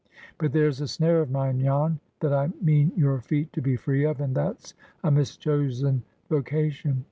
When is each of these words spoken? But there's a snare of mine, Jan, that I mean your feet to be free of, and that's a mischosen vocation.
But 0.39 0.51
there's 0.51 0.81
a 0.81 0.87
snare 0.87 1.21
of 1.21 1.29
mine, 1.29 1.59
Jan, 1.59 1.99
that 2.21 2.33
I 2.33 2.47
mean 2.59 2.91
your 2.95 3.21
feet 3.21 3.53
to 3.53 3.61
be 3.61 3.75
free 3.75 4.03
of, 4.03 4.19
and 4.19 4.33
that's 4.33 4.73
a 5.03 5.11
mischosen 5.11 6.01
vocation. 6.27 6.99